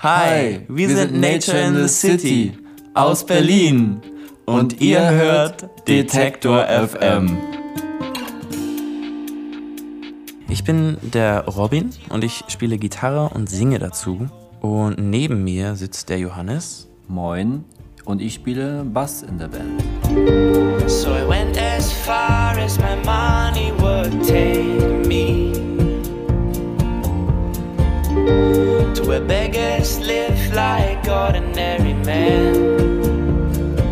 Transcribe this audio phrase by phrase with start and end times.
[0.00, 2.52] Hi, wir, sind Nature in the City
[2.94, 4.00] aus Berlin
[4.46, 7.36] und ihr hört Detektor FM.
[10.48, 14.28] Ich bin der Robin und ich spiele Gitarre und singe dazu.
[14.60, 16.86] Und neben mir sitzt der Johannes.
[17.08, 17.64] Moin.
[18.04, 19.82] Und ich spiele Bass in der Band.
[20.88, 24.77] So I went as far as my money would take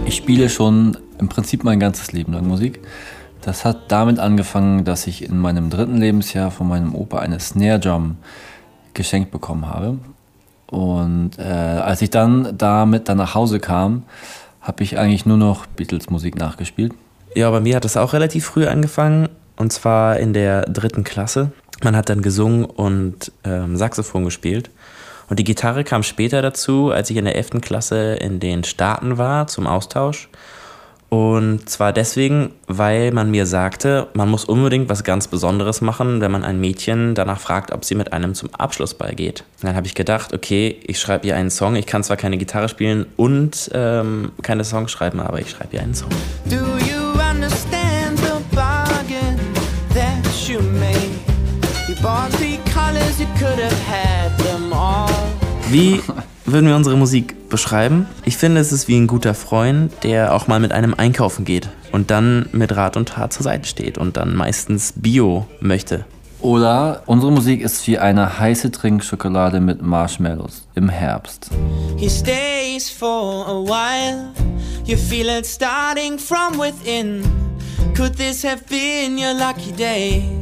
[0.05, 2.81] Ich spiele schon im Prinzip mein ganzes Leben lang Musik.
[3.41, 7.81] Das hat damit angefangen, dass ich in meinem dritten Lebensjahr von meinem Opa eine Snare
[7.81, 8.17] Drum
[8.93, 9.99] geschenkt bekommen habe.
[10.67, 14.03] Und äh, als ich dann damit dann nach Hause kam,
[14.61, 16.93] habe ich eigentlich nur noch Beatles-Musik nachgespielt.
[17.35, 21.53] Ja, bei mir hat das auch relativ früh angefangen und zwar in der dritten Klasse.
[21.83, 24.71] Man hat dann gesungen und ähm, Saxophon gespielt.
[25.29, 27.61] Und die Gitarre kam später dazu, als ich in der 11.
[27.61, 30.29] Klasse in den Staaten war zum Austausch.
[31.09, 36.33] Und zwar deswegen, weil man mir sagte, man muss unbedingt was ganz Besonderes machen, wenn
[36.33, 39.45] man ein Mädchen danach fragt, ob sie mit einem zum Abschlussball geht.
[39.59, 41.77] Und dann habe ich gedacht, okay, ich schreibe ihr einen Song.
[41.77, 45.83] Ich kann zwar keine Gitarre spielen und ähm, keine Songs schreiben, aber ich schreibe ihr
[45.83, 46.11] einen Song.
[46.47, 49.39] Do you understand the bargain
[49.95, 51.13] that you made?
[51.89, 54.56] You bought three colors, you could have had them
[55.71, 56.01] Wie
[56.45, 58.07] würden wir unsere Musik beschreiben?
[58.25, 61.69] Ich finde, es ist wie ein guter Freund, der auch mal mit einem einkaufen geht
[61.91, 66.05] und dann mit Rat und Tat zur Seite steht und dann meistens Bio möchte.
[66.41, 71.51] Oder unsere Musik ist wie eine heiße Trinkschokolade mit Marshmallows im Herbst.
[71.97, 74.33] He stays for a while.
[74.85, 77.25] You feel it starting from within.
[77.97, 80.36] Could this have been your lucky day?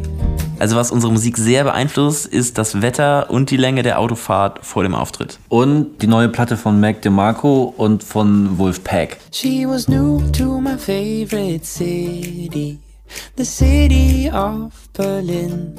[0.59, 4.83] Also was unsere Musik sehr beeinflusst, ist das Wetter und die Länge der Autofahrt vor
[4.83, 5.39] dem Auftritt.
[5.49, 9.19] Und die neue Platte von Mac DeMarco und von Wolfpack.
[9.33, 12.79] She was new to my favorite city,
[13.37, 15.75] the city of Berlin.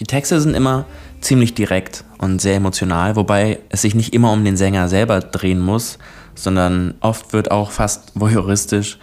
[0.00, 0.86] Die Texte sind immer
[1.20, 5.60] ziemlich direkt und sehr emotional, wobei es sich nicht immer um den Sänger selber drehen
[5.60, 5.98] muss,
[6.34, 8.98] sondern oft wird auch fast voyeuristisch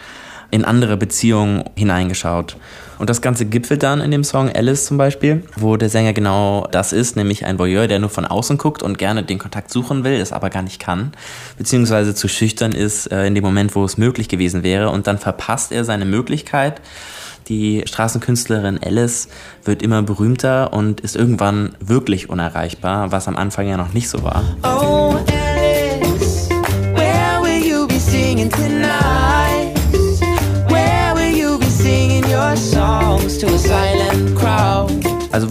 [0.51, 2.57] in andere Beziehungen hineingeschaut.
[2.99, 6.67] Und das Ganze gipfelt dann in dem Song Alice zum Beispiel, wo der Sänger genau
[6.71, 10.03] das ist, nämlich ein Voyeur, der nur von außen guckt und gerne den Kontakt suchen
[10.03, 11.13] will, es aber gar nicht kann,
[11.57, 14.91] beziehungsweise zu schüchtern ist äh, in dem Moment, wo es möglich gewesen wäre.
[14.91, 16.79] Und dann verpasst er seine Möglichkeit.
[17.47, 19.29] Die Straßenkünstlerin Alice
[19.65, 24.23] wird immer berühmter und ist irgendwann wirklich unerreichbar, was am Anfang ja noch nicht so
[24.23, 24.43] war.
[24.63, 26.49] Oh, Alice,
[26.93, 29.20] where will you be singing tonight?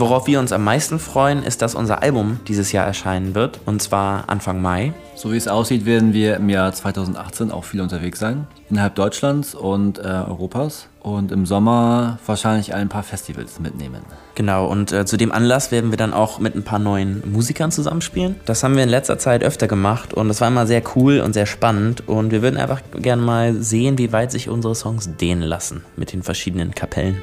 [0.01, 3.83] Worauf wir uns am meisten freuen, ist, dass unser Album dieses Jahr erscheinen wird, und
[3.83, 4.95] zwar Anfang Mai.
[5.15, 8.47] So wie es aussieht, werden wir im Jahr 2018 auch viel unterwegs sein.
[8.71, 10.87] Innerhalb Deutschlands und äh, Europas.
[11.01, 14.01] Und im Sommer wahrscheinlich ein paar Festivals mitnehmen.
[14.37, 17.71] Genau, und äh, zu dem Anlass werden wir dann auch mit ein paar neuen Musikern
[17.71, 18.37] zusammenspielen.
[18.47, 21.35] Das haben wir in letzter Zeit öfter gemacht und das war immer sehr cool und
[21.35, 22.09] sehr spannend.
[22.09, 26.15] Und wir würden einfach gerne mal sehen, wie weit sich unsere Songs dehnen lassen mit
[26.15, 27.21] den verschiedenen Kapellen.